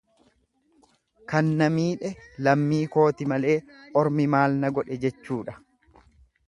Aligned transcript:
Kan 1.33 1.51
na 1.59 1.67
miidhe 1.75 2.11
lammii 2.47 2.81
kooti 2.97 3.29
malee 3.33 3.59
ormi 4.05 4.27
maal 4.37 4.61
na 4.65 4.75
godhe 4.79 5.01
jechuudha. 5.07 5.59